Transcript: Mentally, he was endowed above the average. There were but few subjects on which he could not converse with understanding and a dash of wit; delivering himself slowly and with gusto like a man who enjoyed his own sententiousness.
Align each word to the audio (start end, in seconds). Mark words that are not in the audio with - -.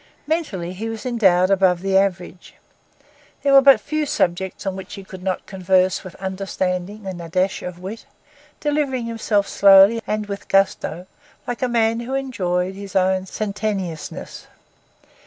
Mentally, 0.25 0.73
he 0.73 0.89
was 0.89 1.05
endowed 1.05 1.51
above 1.51 1.81
the 1.83 1.95
average. 1.95 2.55
There 3.43 3.53
were 3.53 3.61
but 3.61 3.79
few 3.79 4.07
subjects 4.07 4.65
on 4.65 4.75
which 4.75 4.95
he 4.95 5.03
could 5.03 5.21
not 5.21 5.45
converse 5.45 6.03
with 6.03 6.15
understanding 6.15 7.05
and 7.05 7.21
a 7.21 7.29
dash 7.29 7.61
of 7.61 7.77
wit; 7.77 8.07
delivering 8.59 9.05
himself 9.05 9.47
slowly 9.47 10.01
and 10.07 10.25
with 10.25 10.47
gusto 10.47 11.05
like 11.45 11.61
a 11.61 11.67
man 11.67 11.99
who 11.99 12.15
enjoyed 12.15 12.73
his 12.73 12.95
own 12.95 13.27
sententiousness. 13.27 14.47